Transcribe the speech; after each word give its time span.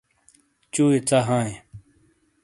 چُوئیے 0.73 0.99
ژا 1.07 1.19
ہائیے۔ 1.27 1.53